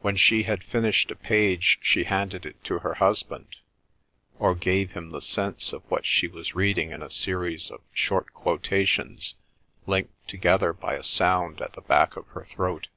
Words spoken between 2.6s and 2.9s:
to